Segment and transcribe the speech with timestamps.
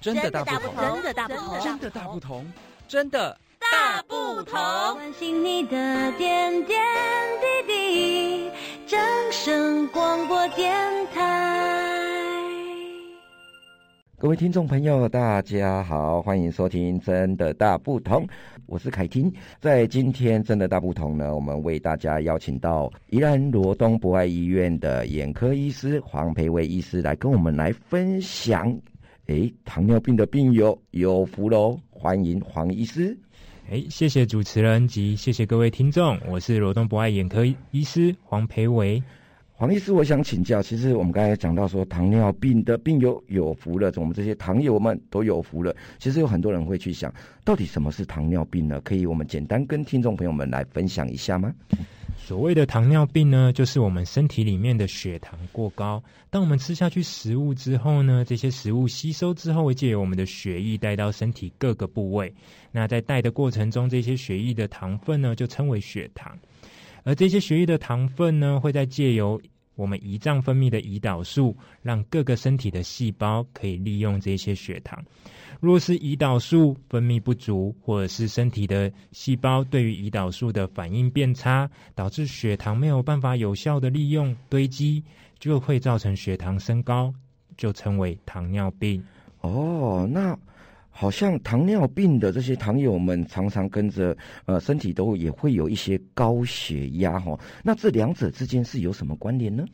[0.00, 2.46] 真的大不同，真的大不同，真的大不同，
[2.86, 4.54] 真的大不同。
[4.94, 6.78] 关心你的点点
[7.66, 8.50] 滴滴，
[8.86, 9.00] 掌
[9.32, 10.72] 声广播电
[11.12, 11.98] 台。
[14.20, 18.24] 各位听众朋友，大家好，欢迎收听《真的大不同》，
[18.66, 19.32] 我是凯婷。
[19.60, 28.72] 在今天《真的大不同》呢，我们为大家邀请到宜兰罗东博爱医院的眼科医师黄培维医师来跟我们来分享。
[29.28, 31.78] 诶，糖尿病的病友有福喽！
[31.90, 33.14] 欢迎黄医师。
[33.68, 39.02] 诶，谢谢主持人及谢谢各位听众，我是罗东博爱眼科医师黄培维。
[39.52, 45.76] 黄医师，我想请教，其实我们刚才讲到说，糖尿病的病友有福了，我们这些糖友们都有福了。
[45.98, 47.12] 其实有很多人会去想，
[47.44, 48.80] 到底什么是糖尿病呢？
[48.80, 51.52] 可以我们简单跟听众朋友们来分享一下吗？
[52.28, 56.02] 所谓的糖尿病呢，就是我们身体里面的血糖过高。
[56.28, 62.30] 当我们吃下去食物之后呢，这些食物吸收之后，会借由我们的血液带到身体各个部位。
[62.70, 66.38] 那在带的过程中，这些血液的糖分呢，就称为血糖。
[67.02, 69.40] 而这些血液的糖分呢，会在借由
[69.78, 75.00] 我们胰脏分泌的胰岛素，让各个身体的细胞可以利用这些血糖。
[75.60, 85.04] 若是胰岛素分泌不足，或者是身体的细胞对于胰岛素的反应变差，导致血糖没有办法有效的利用堆积，
[85.38, 87.14] 就会造成血糖升高，
[87.56, 89.00] 就称为糖尿病。
[89.42, 90.36] 哦，那。
[91.00, 99.64] 好像糖尿病的这些糖友们常常跟着呃身体都也会有一些高血压哈，那这两者之间是有什么关联呢？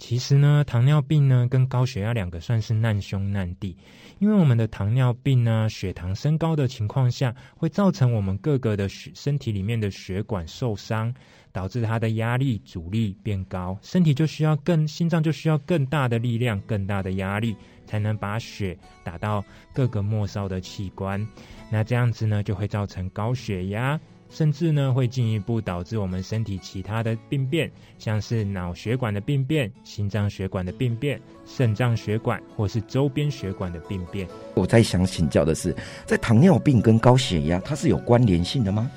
[0.00, 3.76] 其实呢，糖尿病呢跟高血压两个算是难兄难弟，
[4.18, 11.14] 因为我们的糖尿病呢血糖升高的情况下，会造成我们各个的血身体里面的血管受伤，
[11.52, 17.54] 导致它的压力阻力变高，身体就需要更心脏就需要更大的力量，更大的压力。
[17.86, 21.26] 才能把血打到各个末梢的器官，
[21.72, 23.98] 那这样子呢，就会造成高血压，
[24.30, 34.26] 甚至呢会进一步导致我们身体其他的病变，像是脑血管的病变、心脏血管的病变、肾脏血管或是周边血管的病变。
[34.54, 35.74] 我在想请教的是，
[36.06, 38.90] 在糖尿病跟高血压，它是有关联性的吗？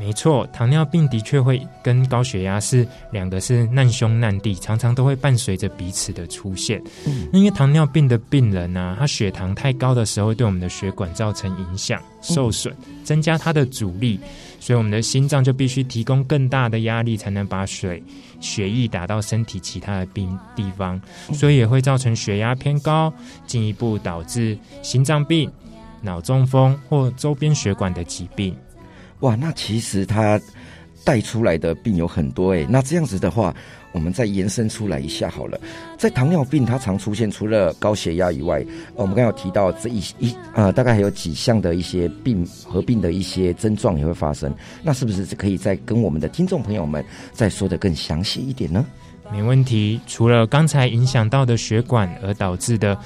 [0.00, 6.82] 没错，糖尿病的确会跟高血压是两个是难兄难弟，常常都会伴随着彼此的出现。
[7.06, 12.74] 嗯，因为糖尿病的病人呢、啊，他血糖太高的时候，对我们的血管造成影响、受损，
[13.04, 14.18] 增加它的阻力，
[14.58, 18.02] 所以我们的心脏就必须提供更大的压力，才能把水
[18.40, 20.98] 血液打到身体其他的病地方，
[21.34, 23.12] 所以也会造成血压偏高，
[23.46, 25.48] 进一步导致心脏病、
[26.00, 28.56] 脑中风或周边血管的疾病。
[29.20, 30.40] 哇，那其实他
[31.04, 32.66] 带出来的病有很多诶。
[32.68, 33.54] 那这样子的话，
[33.92, 35.58] 我们再延伸出来一下好了。
[35.98, 38.64] 在糖尿病，它常出现除了高血压以外，
[38.94, 44.54] 我们刚有提到这一一呃，大概还有几项的一些病合并的一些症状也会发生。
[44.82, 48.84] 那是不是可以再跟我们的听众朋友们再说的更详细一点呢？
[49.32, 50.00] 没问题。
[50.06, 52.98] 除了刚才影响到的血管而导致的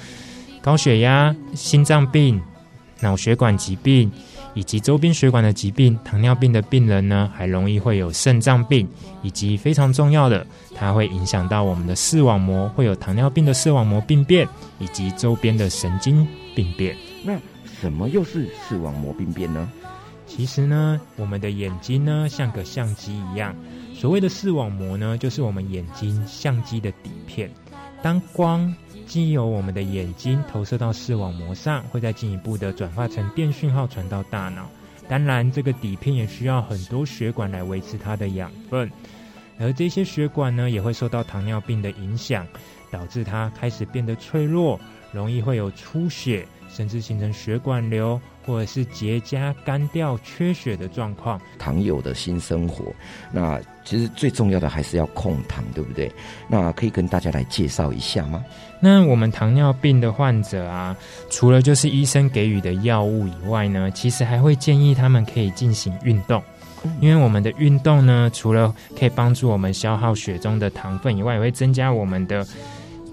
[0.61, 2.41] 高血压、心脏病、
[2.99, 4.11] 脑血管疾病。
[4.57, 8.87] 以及周边血管的疾病，糖尿病的病人呢，还容易会有肾脏病，
[9.21, 14.47] 以及非常重要的，它会影响到我们的视网膜，会有糖尿病的视网膜病变，
[14.79, 16.95] 以及周边的神经病变。
[17.21, 17.37] 那
[17.81, 19.69] 什么又是视网膜病变呢？
[20.25, 23.53] 其实呢，我们的眼睛呢，像个相机一样，
[23.93, 27.51] 所谓的视网膜呢，就是我们眼睛相机的底片，
[28.01, 28.73] 当光。
[29.05, 34.69] 经由我们的眼睛投射到视网膜上，会再进一步的转化成电讯号传到大脑。
[35.07, 38.89] 当然，这个底片也需要很多血管来维持它的养分，
[39.59, 42.47] 而这些血管呢，也会受到糖尿病的影响，
[42.89, 44.79] 导致它开始变得脆弱，
[45.11, 48.19] 容易会有出血，甚至形成血管瘤。
[48.45, 52.93] 或者是结痂、干掉、缺血的状况，糖友的新生活。
[53.31, 56.11] 那其实最重要的还是要控糖，对不对？
[56.47, 58.43] 那可以跟大家来介绍一下吗？
[58.79, 60.95] 那我们糖尿病的患者啊，
[61.29, 66.41] 除了就是医生给予的药物以外呢，其实还会建议他们可以进行运动，
[66.99, 72.45] 因为我们的运动呢，除了可以帮助我们消耗血中的糖分以外，也会增加我们的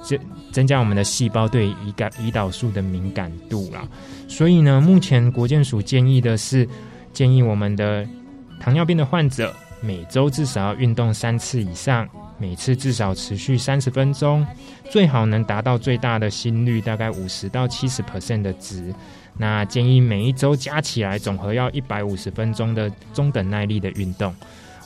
[0.02, 0.18] 增
[0.52, 3.88] 增加我们的细胞对胰感胰岛素的敏感度啦。
[4.28, 6.68] 所以呢，目前国健署建议的是，
[7.12, 8.06] 建议我们的
[8.60, 12.08] 糖尿病的患者每周至少要运动三次以上，
[12.38, 14.46] 每次至少持续三十分钟，
[14.90, 18.94] 最好能达到最大的心率，大概五十到七十 percent 的值。
[19.36, 24.32] 那建议每一周加起来总和要一百五十分钟的中等耐力的运动。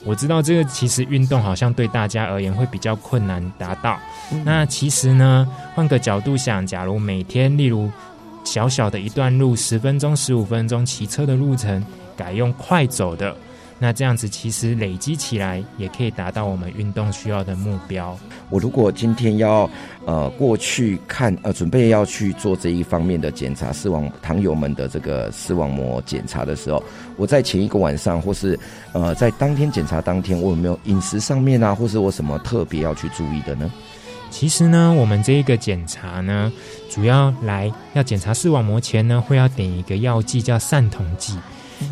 [0.05, 3.97] 我知道这个其实运动好像对大家而言会比较困难达到。
[4.45, 7.89] 那其实呢，换个角度想，假如每天，例如
[8.43, 11.83] 小小的一段路，十分钟、十五分钟骑车的路程，
[12.15, 13.35] 改用快走的。
[13.79, 18.17] 那这样子其实累积起来，也可以达到我们运动需要的目标。
[18.49, 19.69] 我如果今天要
[20.05, 26.83] 呃过去看呃准备要去做这一方面的检查，视网糖友们的这个视网膜检查的时候，
[27.17, 28.59] 我在前一个晚上或是
[28.93, 33.71] 呃在当天检查当天，我有没有饮食上面啊，或是我什么特别要去注意的呢？
[34.29, 36.51] 其实呢，我们这一个检查呢，
[36.89, 41.37] 主要来要检查视网膜前呢，会要点一个药剂叫散瞳剂。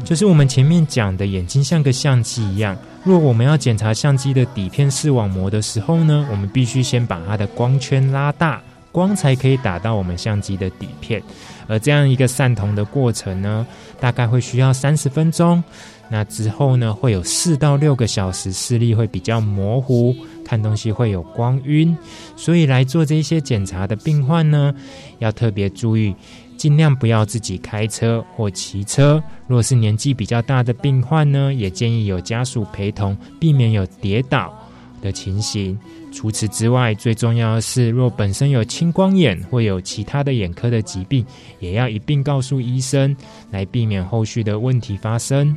[0.03, 2.77] 就是我们前面讲的，眼睛像个相机一样。
[3.03, 8.61] 若我们要检查相机的底片视网膜的时候呢，我们必须先把它的光圈拉大，
[8.91, 11.21] 光才可以打到我们相机的底片。
[11.67, 13.65] 而这样一个散瞳的过程呢，
[13.99, 15.63] 大概会需要三十分钟。
[16.09, 21.97] 那之后呢，会有四到六个小时视力会比较模糊，看东西会有光晕。
[22.35, 24.73] 所以来做这些检查的病患呢，
[25.19, 26.15] 要特别注意。
[26.57, 29.21] 尽量不要自己开车或骑车。
[29.45, 34.57] 若是年纪比较大的病患呢，也建议有家属陪同，避免有跌倒
[35.01, 35.77] 的情形。
[36.13, 41.25] 除此之外，最重要的是，若本身有青光眼或有其他的眼科的疾病，
[41.59, 43.13] 也要一并告诉医生，
[43.51, 45.55] 来避免后续的问题发生。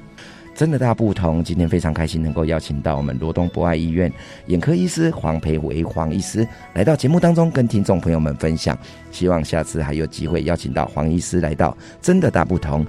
[0.58, 4.12] 真的大不同，今天非常开心能够邀请到我们罗东博爱医院
[4.46, 6.44] 眼科医师黄培维黄医师
[6.74, 8.76] 来到节目当中，跟听众朋友们分享。
[9.12, 12.84] 希望下次还有机会邀请到黄医师来到真的大不同，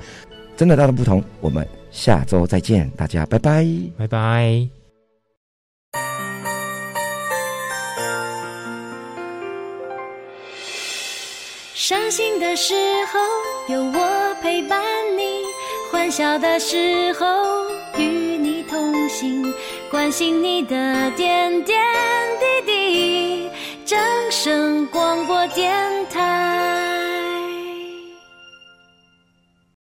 [0.57, 1.23] 真的大的不同。
[1.41, 3.63] 我们下周再见，大家拜拜，
[3.99, 4.67] 拜拜。
[11.75, 12.73] 伤心的时
[13.13, 14.81] 候有我陪伴
[15.15, 15.48] 你。
[15.91, 17.25] 欢笑的时候
[17.97, 19.53] 与你同行，
[19.89, 21.77] 关心你的点点
[22.39, 23.49] 滴滴。
[23.85, 23.99] 掌
[24.29, 25.73] 声广播电
[26.09, 26.68] 台。